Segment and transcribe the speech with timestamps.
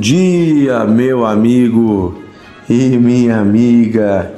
[0.00, 2.22] dia, meu amigo
[2.68, 4.32] e minha amiga.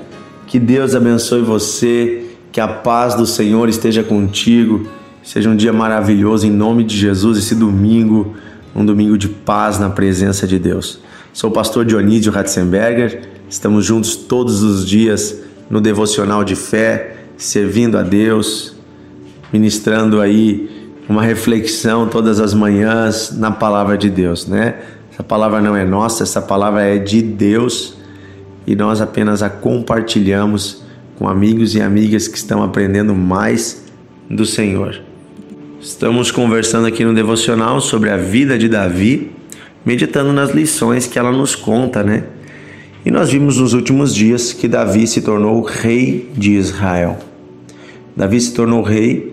[0.46, 4.88] Que Deus abençoe você, que a paz do Senhor esteja contigo.
[5.22, 8.34] Seja um dia maravilhoso em nome de Jesus, esse domingo,
[8.74, 11.00] um domingo de paz na presença de Deus.
[11.32, 15.38] Sou o pastor Dionísio Ratzenberger, estamos juntos todos os dias
[15.70, 18.74] no devocional de fé, servindo a Deus,
[19.52, 24.74] ministrando aí uma reflexão todas as manhãs na palavra de Deus, né?
[25.12, 27.98] Essa palavra não é nossa, essa palavra é de Deus
[28.66, 30.82] e nós apenas a compartilhamos
[31.18, 33.84] com amigos e amigas que estão aprendendo mais
[34.30, 35.02] do Senhor.
[35.78, 39.32] Estamos conversando aqui no devocional sobre a vida de Davi,
[39.84, 42.24] meditando nas lições que ela nos conta, né?
[43.04, 47.18] E nós vimos nos últimos dias que Davi se tornou rei de Israel.
[48.16, 49.31] Davi se tornou rei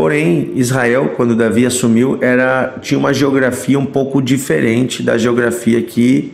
[0.00, 6.32] Porém, Israel, quando Davi assumiu, era tinha uma geografia um pouco diferente da geografia que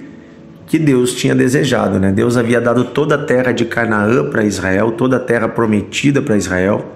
[0.69, 2.13] que Deus tinha desejado, né?
[2.13, 6.37] Deus havia dado toda a terra de Canaã para Israel, toda a terra prometida para
[6.37, 6.87] Israel,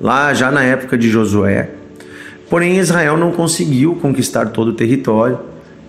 [0.00, 1.68] lá já na época de Josué.
[2.48, 5.38] Porém, Israel não conseguiu conquistar todo o território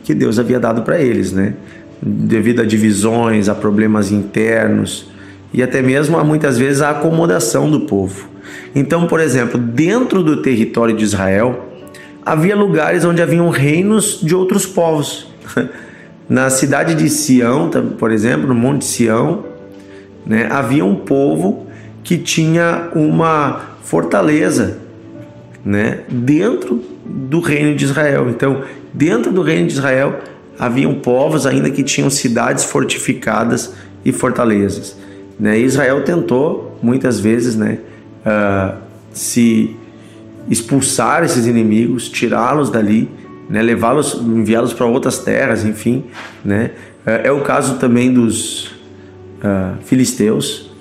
[0.04, 1.54] que Deus havia dado para eles, né?
[2.02, 5.10] Devido a divisões, a problemas internos
[5.54, 8.31] e até mesmo a muitas vezes a acomodação do povo.
[8.76, 11.70] Então, por exemplo, dentro do território de Israel,
[12.26, 15.28] havia lugares onde haviam reinos de outros povos.
[16.30, 19.44] Na cidade de Sião, por exemplo, no Monte Sião,
[20.26, 21.68] né, havia um povo
[22.04, 24.78] que tinha uma fortaleza
[25.66, 28.30] né, dentro do reino de Israel.
[28.30, 28.64] Então,
[28.94, 30.20] dentro do reino de Israel,
[30.58, 33.74] haviam povos ainda que tinham cidades fortificadas
[34.06, 34.96] e fortalezas.
[35.40, 35.60] Né?
[35.60, 37.80] Israel tentou muitas vezes né,
[38.26, 38.78] uh,
[39.12, 39.76] se
[40.50, 43.10] expulsar esses inimigos, tirá-los dali,
[43.50, 46.06] né, levá-los, enviá-los para outras terras, enfim,
[46.44, 46.72] né?
[47.06, 50.72] Uh, é o caso também dos uh, filisteus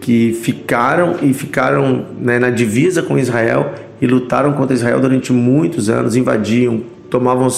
[0.00, 3.72] que ficaram e ficaram né, na divisa com Israel
[4.02, 7.48] e lutaram contra Israel durante muitos anos, invadiam, tomavam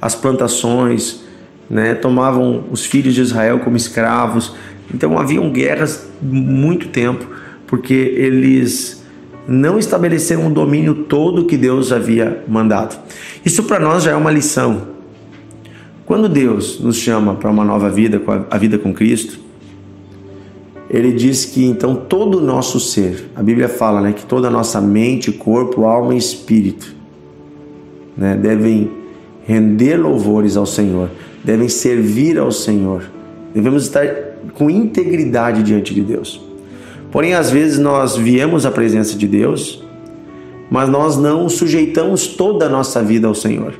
[0.00, 1.22] as plantações,
[1.70, 4.54] né, tomavam os filhos de Israel como escravos.
[4.92, 7.26] Então haviam guerras muito tempo
[7.68, 9.04] porque eles
[9.46, 12.98] não estabeleceram o domínio todo que Deus havia mandado.
[13.44, 14.88] Isso para nós já é uma lição.
[16.04, 18.20] Quando Deus nos chama para uma nova vida,
[18.50, 19.38] a vida com Cristo,
[20.90, 24.50] ele diz que então todo o nosso ser, a Bíblia fala né, que toda a
[24.50, 26.94] nossa mente, corpo, alma e espírito
[28.16, 28.90] né, devem
[29.46, 31.10] render louvores ao Senhor,
[31.44, 33.02] devem servir ao Senhor,
[33.54, 34.06] devemos estar
[34.54, 36.47] com integridade diante de Deus.
[37.10, 39.82] Porém, às vezes nós viemos à presença de Deus,
[40.70, 43.74] mas nós não sujeitamos toda a nossa vida ao Senhor.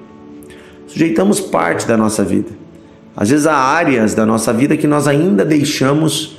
[0.87, 2.51] Sujeitamos parte da nossa vida.
[3.15, 6.39] Às vezes há áreas da nossa vida que nós ainda deixamos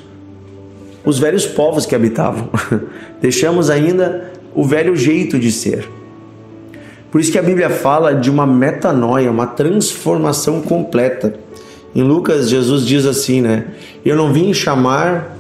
[1.06, 2.50] os velhos povos que habitavam.
[3.22, 5.88] deixamos ainda o velho jeito de ser.
[7.12, 11.34] Por isso que a Bíblia fala de uma metanoia, uma transformação completa.
[11.94, 13.66] Em Lucas, Jesus diz assim, né?
[14.06, 15.36] Eu não vim chamar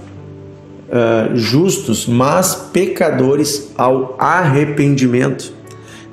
[0.89, 5.53] uh, justos, mas pecadores ao arrependimento.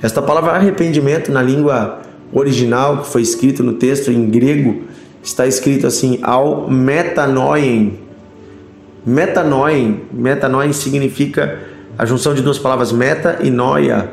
[0.03, 2.01] Esta palavra arrependimento na língua
[2.33, 4.83] original que foi escrito no texto em grego
[5.23, 7.99] está escrito assim ao metanoien.
[9.05, 11.59] Metanoien, metanoien significa
[11.97, 14.11] a junção de duas palavras meta e noia,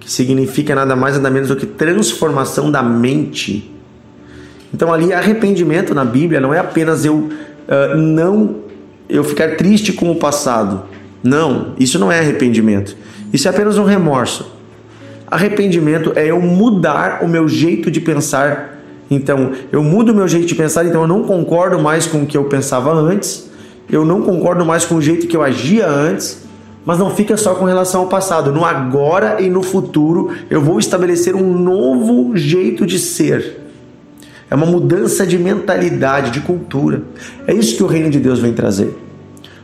[0.00, 3.72] que significa nada mais nada menos do que transformação da mente.
[4.72, 8.67] Então ali arrependimento na Bíblia não é apenas eu uh, não
[9.08, 10.82] eu ficar triste com o passado.
[11.22, 12.96] Não, isso não é arrependimento.
[13.32, 14.52] Isso é apenas um remorso.
[15.30, 18.78] Arrependimento é eu mudar o meu jeito de pensar.
[19.10, 22.26] Então, eu mudo o meu jeito de pensar, então eu não concordo mais com o
[22.26, 23.50] que eu pensava antes,
[23.90, 26.46] eu não concordo mais com o jeito que eu agia antes,
[26.84, 28.52] mas não fica só com relação ao passado.
[28.52, 33.67] No agora e no futuro, eu vou estabelecer um novo jeito de ser.
[34.50, 37.02] É uma mudança de mentalidade, de cultura.
[37.46, 38.96] É isso que o reino de Deus vem trazer.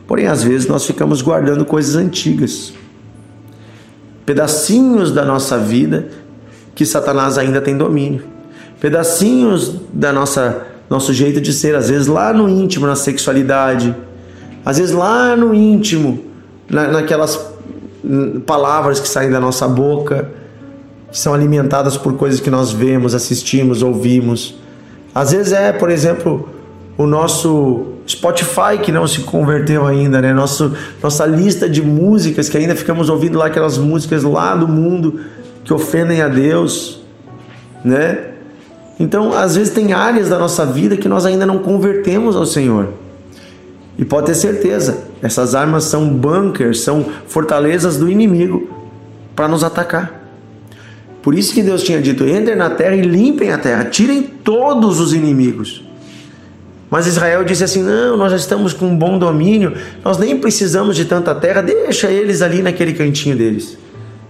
[0.07, 2.75] Porém, às vezes nós ficamos guardando coisas antigas,
[4.27, 6.09] pedacinhos da nossa vida
[6.75, 8.25] que Satanás ainda tem domínio,
[8.81, 13.95] pedacinhos da nossa nosso jeito de ser, às vezes lá no íntimo, na sexualidade,
[14.65, 16.25] às vezes lá no íntimo,
[16.69, 17.41] na, naquelas
[18.45, 20.29] palavras que saem da nossa boca,
[21.11, 24.57] que são alimentadas por coisas que nós vemos, assistimos, ouvimos.
[25.15, 26.49] Às vezes é, por exemplo,
[26.99, 30.33] o nosso Spotify que não se converteu ainda, né?
[30.33, 35.21] Nosso, nossa lista de músicas que ainda ficamos ouvindo lá aquelas músicas lá do mundo
[35.63, 37.01] que ofendem a Deus,
[37.85, 38.33] né?
[38.99, 42.89] Então, às vezes, tem áreas da nossa vida que nós ainda não convertemos ao Senhor.
[43.99, 48.69] E pode ter certeza, essas armas são bunkers, são fortalezas do inimigo
[49.35, 50.24] para nos atacar.
[51.25, 55.01] Por isso que Deus tinha dito: entrem na terra e limpem a terra, tirem todos
[55.01, 55.83] os inimigos.
[56.91, 59.73] Mas Israel disse assim: não, nós já estamos com um bom domínio,
[60.05, 63.79] nós nem precisamos de tanta terra, deixa eles ali naquele cantinho deles.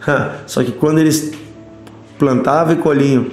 [0.46, 1.32] Só que quando eles
[2.17, 3.26] plantavam e colhiam,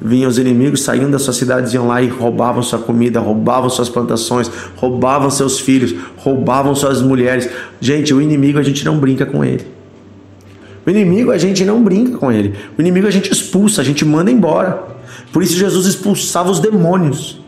[0.00, 3.90] vinham os inimigos, saíam das suas cidades, iam lá e roubavam sua comida, roubavam suas
[3.90, 7.46] plantações, roubavam seus filhos, roubavam suas mulheres.
[7.78, 9.81] Gente, o inimigo a gente não brinca com ele.
[10.84, 12.54] O inimigo a gente não brinca com ele.
[12.76, 14.82] O inimigo a gente expulsa, a gente manda embora.
[15.32, 17.40] Por isso Jesus expulsava os demônios.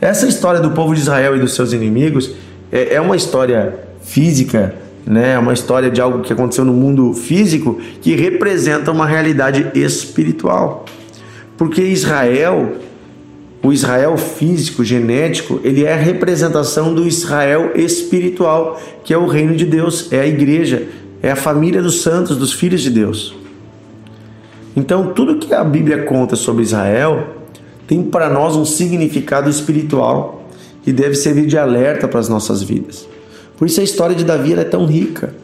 [0.00, 2.32] Essa história do povo de Israel e dos seus inimigos
[2.70, 4.74] é, é uma história física,
[5.06, 5.32] né?
[5.32, 10.84] É uma história de algo que aconteceu no mundo físico que representa uma realidade espiritual.
[11.56, 12.74] Porque Israel,
[13.62, 19.56] o Israel físico, genético, ele é a representação do Israel espiritual, que é o reino
[19.56, 20.86] de Deus, é a igreja,
[21.22, 23.34] é a família dos santos, dos filhos de Deus.
[24.76, 27.36] Então, tudo que a Bíblia conta sobre Israel
[27.86, 30.48] tem para nós um significado espiritual
[30.82, 33.08] que deve servir de alerta para as nossas vidas.
[33.56, 35.34] Por isso a história de Davi é tão rica.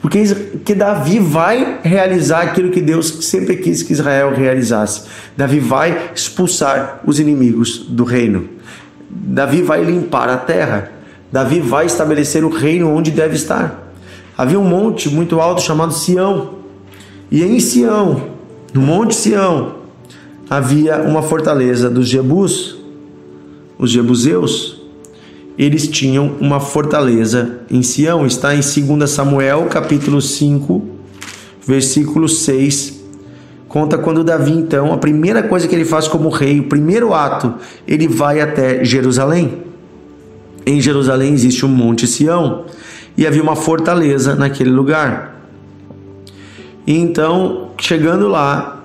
[0.00, 0.24] Porque
[0.64, 5.04] que Davi vai realizar aquilo que Deus sempre quis que Israel realizasse.
[5.36, 8.48] Davi vai expulsar os inimigos do reino.
[9.08, 10.90] Davi vai limpar a terra.
[11.30, 13.81] Davi vai estabelecer o reino onde deve estar.
[14.42, 16.54] Havia um monte muito alto chamado Sião.
[17.30, 18.30] E em Sião,
[18.74, 19.76] no monte Sião,
[20.50, 22.76] havia uma fortaleza dos Jebus,
[23.78, 24.82] os Jebuseus,
[25.56, 28.26] eles tinham uma fortaleza em Sião.
[28.26, 30.82] Está em 2 Samuel, capítulo 5,
[31.64, 33.00] versículo 6.
[33.68, 37.54] Conta quando Davi, então, a primeira coisa que ele faz como rei, o primeiro ato,
[37.86, 39.58] ele vai até Jerusalém.
[40.66, 42.64] Em Jerusalém existe um monte Sião
[43.16, 45.36] e havia uma fortaleza naquele lugar.
[46.86, 48.82] Então, chegando lá,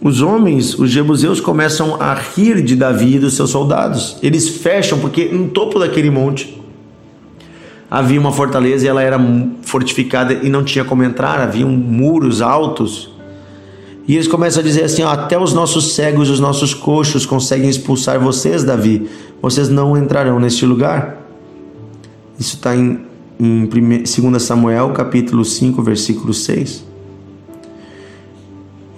[0.00, 4.18] os homens, os jebuseus, começam a rir de Davi e dos seus soldados.
[4.22, 6.62] Eles fecham, porque no topo daquele monte
[7.90, 9.18] havia uma fortaleza e ela era
[9.62, 13.14] fortificada e não tinha como entrar, haviam muros altos.
[14.06, 17.70] E eles começam a dizer assim: ó, até os nossos cegos, os nossos coxos conseguem
[17.70, 19.08] expulsar vocês, Davi.
[19.40, 21.16] Vocês não entrarão neste lugar.
[22.38, 23.00] Isso está em,
[23.38, 26.84] em 2 Samuel, capítulo 5, versículo 6.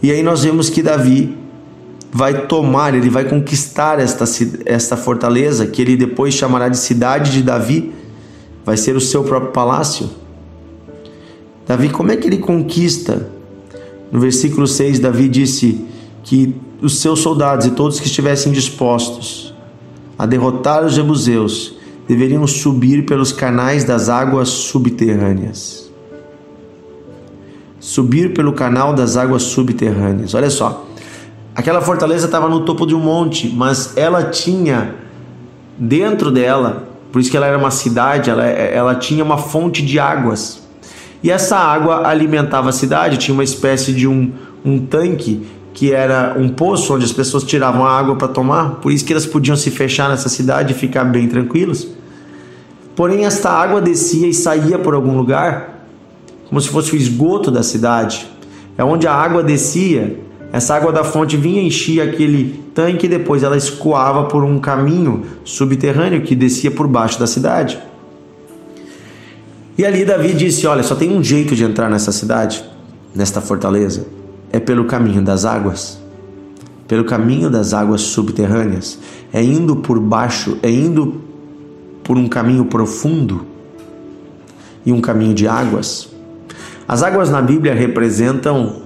[0.02, 1.36] E aí nós vemos que Davi
[2.12, 4.24] vai tomar, ele vai conquistar esta,
[4.64, 7.92] esta fortaleza, que ele depois chamará de cidade de Davi,
[8.64, 10.08] vai ser o seu próprio palácio.
[11.66, 13.28] Davi, como é que ele conquista?
[14.10, 15.84] No versículo 6, Davi disse
[16.22, 19.54] que os seus soldados e todos que estivessem dispostos
[20.18, 21.75] a derrotar os jebuseus
[22.08, 25.86] deveriam subir pelos canais das águas subterrâneas
[27.86, 30.34] subir pelo canal das águas subterrâneas.
[30.34, 30.86] Olha só,
[31.54, 34.96] aquela fortaleza estava no topo de um monte, mas ela tinha
[35.78, 40.00] dentro dela, por isso que ela era uma cidade, ela, ela tinha uma fonte de
[40.00, 40.66] águas.
[41.22, 44.32] E essa água alimentava a cidade, tinha uma espécie de um,
[44.64, 48.90] um tanque que era um poço onde as pessoas tiravam a água para tomar, por
[48.90, 51.86] isso que elas podiam se fechar nessa cidade e ficar bem tranquilos.
[52.96, 55.76] Porém, esta água descia e saía por algum lugar
[56.48, 58.26] como se fosse o esgoto da cidade.
[58.78, 60.18] É onde a água descia,
[60.52, 65.24] essa água da fonte vinha enchia aquele tanque e depois ela escoava por um caminho
[65.44, 67.78] subterrâneo que descia por baixo da cidade.
[69.76, 72.64] E ali Davi disse: Olha, só tem um jeito de entrar nessa cidade,
[73.14, 74.06] nesta fortaleza,
[74.50, 75.98] é pelo caminho das águas.
[76.88, 78.98] Pelo caminho das águas subterrâneas,
[79.32, 81.20] é indo por baixo, é indo
[82.06, 83.44] por um caminho profundo
[84.86, 86.08] e um caminho de águas.
[86.86, 88.82] As águas na Bíblia representam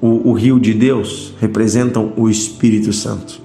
[0.00, 3.42] o, o rio de Deus, representam o Espírito Santo.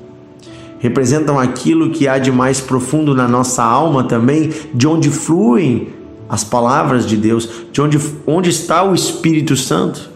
[0.79, 5.89] Representam aquilo que há de mais profundo na nossa alma também, de onde fluem
[6.29, 10.09] as palavras de Deus, de onde, onde está o Espírito Santo,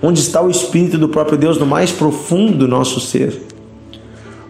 [0.00, 3.42] onde está o Espírito do próprio Deus no mais profundo do nosso ser.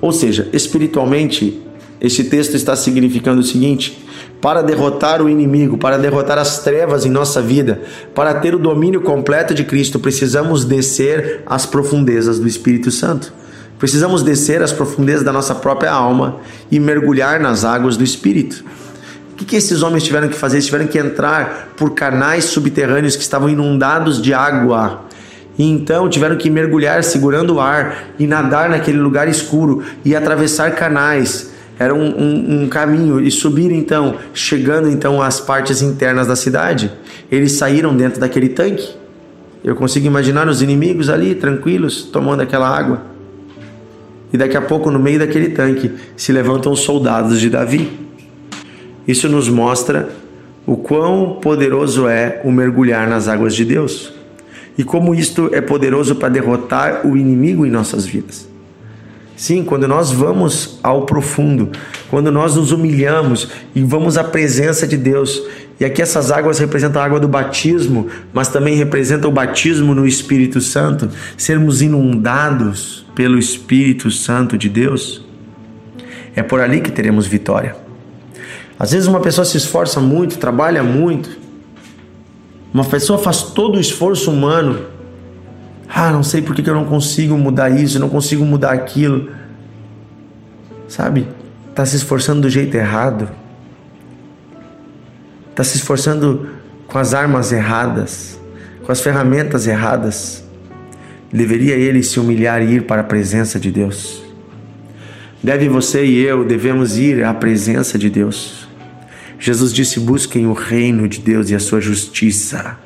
[0.02, 1.63] Ou seja, espiritualmente,
[2.04, 4.04] este texto está significando o seguinte:
[4.38, 7.80] para derrotar o inimigo, para derrotar as trevas em nossa vida,
[8.14, 13.32] para ter o domínio completo de Cristo, precisamos descer às profundezas do Espírito Santo.
[13.78, 18.62] Precisamos descer às profundezas da nossa própria alma e mergulhar nas águas do Espírito.
[19.32, 20.56] O que, que esses homens tiveram que fazer?
[20.56, 25.06] Eles tiveram que entrar por canais subterrâneos que estavam inundados de água.
[25.58, 30.72] E então tiveram que mergulhar segurando o ar e nadar naquele lugar escuro e atravessar
[30.72, 31.53] canais.
[31.78, 36.90] Era um, um, um, caminho e subir então, chegando então às partes internas da cidade.
[37.30, 38.88] Eles saíram dentro daquele tanque.
[39.62, 43.02] Eu consigo imaginar os inimigos ali, tranquilos, tomando aquela água.
[44.32, 47.90] E daqui a pouco, no meio daquele tanque, se levantam os soldados de Davi.
[49.06, 50.10] Isso nos mostra
[50.66, 54.12] o quão poderoso é o mergulhar nas águas de Deus
[54.76, 58.48] e como isto é poderoso para derrotar o inimigo em nossas vidas.
[59.36, 61.70] Sim, quando nós vamos ao profundo,
[62.08, 65.42] quando nós nos humilhamos e vamos à presença de Deus,
[65.78, 70.06] e aqui essas águas representam a água do batismo, mas também representam o batismo no
[70.06, 75.24] Espírito Santo, sermos inundados pelo Espírito Santo de Deus,
[76.36, 77.76] é por ali que teremos vitória.
[78.78, 81.30] Às vezes uma pessoa se esforça muito, trabalha muito,
[82.72, 84.93] uma pessoa faz todo o esforço humano.
[85.96, 89.30] Ah, não sei por que eu não consigo mudar isso, não consigo mudar aquilo.
[90.88, 91.28] Sabe?
[91.70, 93.30] Está se esforçando do jeito errado.
[95.50, 96.48] Está se esforçando
[96.88, 98.40] com as armas erradas,
[98.82, 100.42] com as ferramentas erradas.
[101.32, 104.20] Deveria ele se humilhar e ir para a presença de Deus.
[105.40, 108.66] Deve você e eu devemos ir à presença de Deus.
[109.38, 112.78] Jesus disse: busquem o reino de Deus e a sua justiça.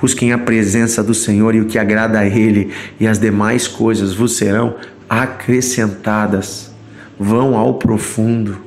[0.00, 4.14] Busquem a presença do Senhor e o que agrada a Ele, e as demais coisas
[4.14, 4.76] vos serão
[5.08, 6.72] acrescentadas.
[7.18, 8.58] Vão ao profundo.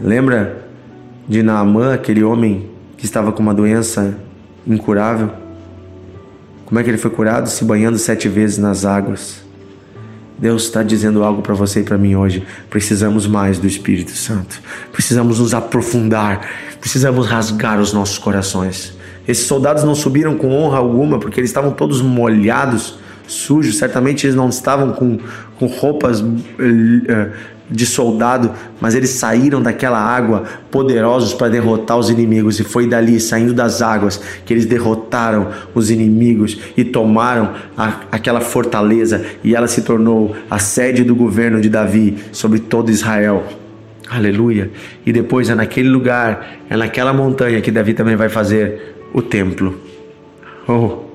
[0.00, 0.64] Lembra
[1.28, 4.18] de Naamã, aquele homem que estava com uma doença
[4.66, 5.30] incurável?
[6.66, 7.48] Como é que ele foi curado?
[7.48, 9.42] Se banhando sete vezes nas águas.
[10.40, 12.42] Deus está dizendo algo para você e para mim hoje.
[12.70, 14.58] Precisamos mais do Espírito Santo.
[14.90, 16.48] Precisamos nos aprofundar.
[16.80, 18.96] Precisamos rasgar os nossos corações.
[19.28, 23.76] Esses soldados não subiram com honra alguma porque eles estavam todos molhados, sujos.
[23.76, 25.18] Certamente eles não estavam com,
[25.58, 26.26] com roupas uh,
[27.70, 28.50] de soldado,
[28.80, 33.80] mas eles saíram daquela água poderosos para derrotar os inimigos, e foi dali, saindo das
[33.80, 40.34] águas, que eles derrotaram os inimigos e tomaram a, aquela fortaleza, e ela se tornou
[40.50, 43.44] a sede do governo de Davi sobre todo Israel.
[44.08, 44.70] Aleluia!
[45.06, 49.78] E depois é naquele lugar, é naquela montanha que Davi também vai fazer o templo.
[50.66, 51.10] Oh!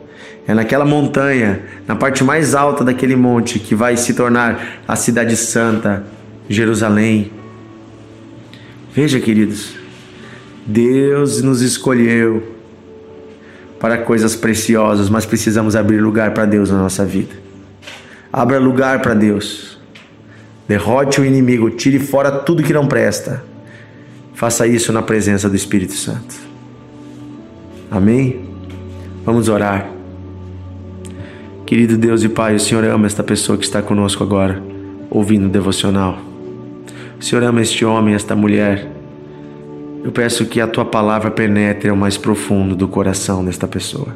[0.47, 5.35] É naquela montanha, na parte mais alta daquele monte, que vai se tornar a cidade
[5.35, 6.05] santa,
[6.49, 7.31] Jerusalém.
[8.93, 9.75] Veja, queridos,
[10.65, 12.55] Deus nos escolheu
[13.79, 17.35] para coisas preciosas, mas precisamos abrir lugar para Deus na nossa vida.
[18.31, 19.77] Abra lugar para Deus.
[20.67, 23.43] Derrote o inimigo, tire fora tudo que não presta.
[24.33, 26.35] Faça isso na presença do Espírito Santo.
[27.91, 28.49] Amém?
[29.23, 29.89] Vamos orar.
[31.65, 34.61] Querido Deus e Pai, o Senhor ama esta pessoa que está conosco agora,
[35.09, 36.34] ouvindo o devocional.
[37.19, 38.87] Senhor ama este homem, esta mulher.
[40.03, 44.15] Eu peço que a tua palavra penetre ao mais profundo do coração desta pessoa.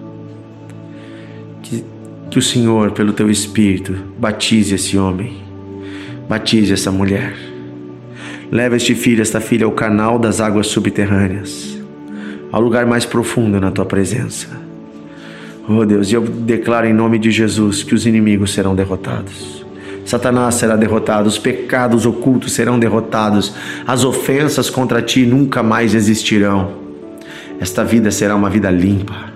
[1.63, 1.83] Que,
[2.29, 5.37] que o Senhor, pelo teu Espírito, batize esse homem,
[6.27, 7.33] batize essa mulher.
[8.51, 11.79] Leva este filho, esta filha, ao canal das águas subterrâneas,
[12.51, 14.47] ao lugar mais profundo na tua presença.
[15.67, 19.58] Oh Deus, eu declaro em nome de Jesus que os inimigos serão derrotados
[20.09, 23.53] Satanás será derrotado, os pecados ocultos serão derrotados,
[23.85, 26.71] as ofensas contra ti nunca mais existirão.
[27.59, 29.31] Esta vida será uma vida limpa.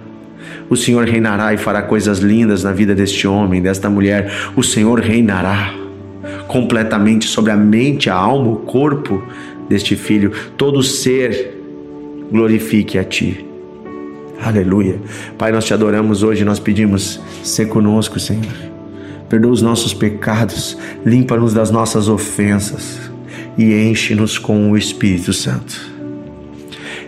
[0.68, 4.34] O Senhor reinará e fará coisas lindas na vida deste homem, desta mulher.
[4.56, 5.76] O Senhor reinará
[6.48, 9.22] completamente sobre a mente, a alma, o corpo
[9.70, 10.32] deste filho.
[10.58, 11.56] Todo ser
[12.32, 13.46] glorifique a ti.
[14.44, 15.00] Aleluia.
[15.38, 18.73] Pai, nós te adoramos hoje, nós pedimos, ser conosco, Senhor
[19.34, 23.00] perdoa os nossos pecados, limpa-nos das nossas ofensas
[23.58, 25.92] e enche-nos com o Espírito Santo.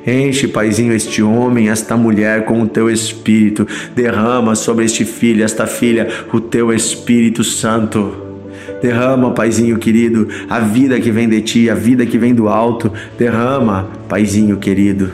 [0.07, 3.67] Enche, Paizinho, este homem, esta mulher com o teu Espírito.
[3.95, 8.15] Derrama sobre este filho, esta filha, o teu Espírito Santo.
[8.81, 12.91] Derrama, Paizinho querido, a vida que vem de ti, a vida que vem do alto.
[13.19, 15.11] Derrama, Paizinho querido,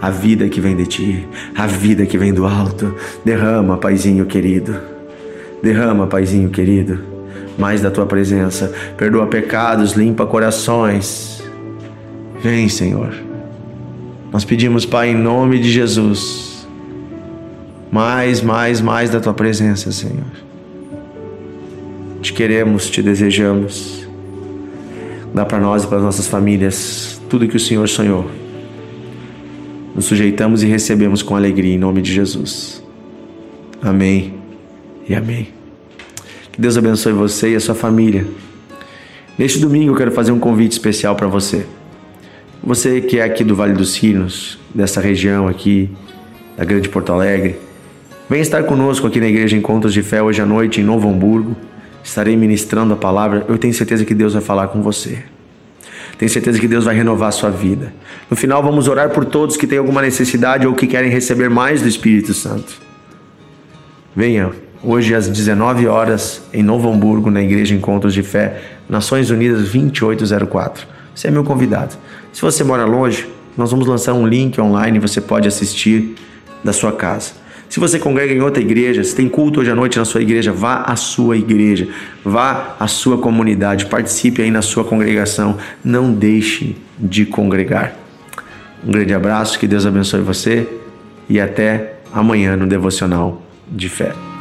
[0.00, 2.94] a vida que vem de ti, a vida que vem do alto.
[3.26, 4.91] Derrama, Paizinho querido.
[5.62, 6.98] Derrama, Paizinho querido,
[7.56, 8.72] mais da tua presença.
[8.96, 11.42] Perdoa pecados, limpa corações.
[12.42, 13.14] Vem, Senhor.
[14.32, 16.66] Nós pedimos, Pai, em nome de Jesus.
[17.92, 20.32] Mais, mais, mais da tua presença, Senhor.
[22.20, 24.08] Te queremos, te desejamos.
[25.32, 28.28] Dá para nós e para nossas famílias tudo que o Senhor sonhou.
[29.94, 32.82] nos sujeitamos e recebemos com alegria em nome de Jesus.
[33.82, 34.41] Amém
[35.08, 35.48] e amém.
[36.52, 38.26] Que Deus abençoe você e a sua família.
[39.38, 41.66] Neste domingo eu quero fazer um convite especial para você.
[42.62, 45.90] Você que é aqui do Vale dos Sinos, dessa região aqui,
[46.56, 47.56] da Grande Porto Alegre,
[48.28, 51.56] vem estar conosco aqui na Igreja Encontros de Fé hoje à noite em Novo Hamburgo.
[52.04, 53.44] Estarei ministrando a palavra.
[53.48, 55.22] Eu tenho certeza que Deus vai falar com você.
[56.18, 57.92] Tenho certeza que Deus vai renovar a sua vida.
[58.30, 61.82] No final, vamos orar por todos que têm alguma necessidade ou que querem receber mais
[61.82, 62.80] do Espírito Santo.
[64.14, 69.70] Venha hoje às 19 horas em Novo Hamburgo, na Igreja Encontros de Fé, Nações Unidas
[69.70, 70.86] 2804.
[71.14, 71.94] Você é meu convidado.
[72.32, 76.14] Se você mora longe, nós vamos lançar um link online, você pode assistir
[76.64, 77.42] da sua casa.
[77.68, 80.52] Se você congrega em outra igreja, se tem culto hoje à noite na sua igreja,
[80.52, 81.88] vá à sua igreja,
[82.22, 87.94] vá à sua comunidade, participe aí na sua congregação, não deixe de congregar.
[88.86, 90.68] Um grande abraço, que Deus abençoe você
[91.28, 94.31] e até amanhã no devocional de fé.